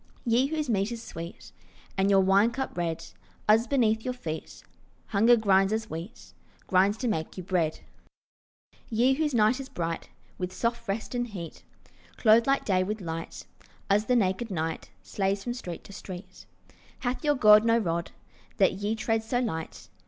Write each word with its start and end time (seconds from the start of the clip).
Ye 0.25 0.47
whose 0.47 0.67
meat 0.67 0.91
is 0.91 1.03
sweet 1.03 1.51
And 1.95 2.09
your 2.09 2.21
wine 2.21 2.49
cup 2.49 2.75
red, 2.75 3.05
Us 3.47 3.67
beneath 3.67 4.03
your 4.03 4.15
feet 4.15 4.63
Hunger 5.09 5.37
grinds 5.37 5.71
as 5.71 5.91
wheat, 5.91 6.33
Grinds 6.65 6.97
to 6.97 7.07
make 7.07 7.37
you 7.37 7.43
bread. 7.43 7.81
Ye 8.89 9.13
whose 9.13 9.35
night 9.35 9.59
is 9.59 9.69
bright 9.69 10.09
With 10.39 10.51
soft 10.53 10.87
rest 10.87 11.13
and 11.13 11.27
heat, 11.27 11.63
Clothed 12.17 12.47
like 12.47 12.65
day 12.65 12.83
with 12.83 12.99
light, 12.99 13.45
Us 13.91 14.05
the 14.05 14.15
naked 14.15 14.49
night 14.49 14.89
Slays 15.03 15.43
from 15.43 15.53
street 15.53 15.83
to 15.83 15.93
street. 15.93 16.47
Hath 17.01 17.23
your 17.23 17.35
God 17.35 17.63
no 17.63 17.77
rod, 17.77 18.09
That 18.57 18.73
ye 18.73 18.95
tread 18.95 19.21
so 19.23 19.39
light? 19.39 19.87